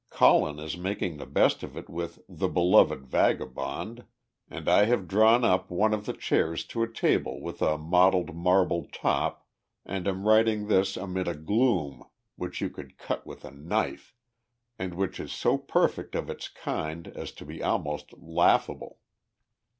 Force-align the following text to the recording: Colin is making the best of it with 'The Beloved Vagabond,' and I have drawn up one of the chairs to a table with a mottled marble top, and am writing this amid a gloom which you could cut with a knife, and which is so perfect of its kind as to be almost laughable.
Colin 0.09 0.57
is 0.57 0.75
making 0.77 1.17
the 1.17 1.27
best 1.27 1.61
of 1.61 1.77
it 1.77 1.87
with 1.87 2.21
'The 2.27 2.47
Beloved 2.47 3.05
Vagabond,' 3.05 4.03
and 4.49 4.67
I 4.67 4.85
have 4.85 5.07
drawn 5.07 5.45
up 5.45 5.69
one 5.69 5.93
of 5.93 6.07
the 6.07 6.13
chairs 6.13 6.65
to 6.73 6.81
a 6.81 6.91
table 6.91 7.39
with 7.39 7.61
a 7.61 7.77
mottled 7.77 8.33
marble 8.35 8.87
top, 8.91 9.45
and 9.85 10.07
am 10.07 10.27
writing 10.27 10.65
this 10.65 10.97
amid 10.97 11.27
a 11.27 11.35
gloom 11.35 12.03
which 12.35 12.61
you 12.61 12.71
could 12.71 12.97
cut 12.97 13.27
with 13.27 13.45
a 13.45 13.51
knife, 13.51 14.15
and 14.79 14.95
which 14.95 15.19
is 15.19 15.31
so 15.31 15.55
perfect 15.55 16.15
of 16.15 16.31
its 16.31 16.47
kind 16.49 17.07
as 17.09 17.31
to 17.33 17.45
be 17.45 17.61
almost 17.61 18.11
laughable. 18.17 18.97